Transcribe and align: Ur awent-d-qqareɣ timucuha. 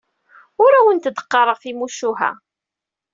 Ur 0.63 0.71
awent-d-qqareɣ 0.73 1.57
timucuha. 1.59 2.31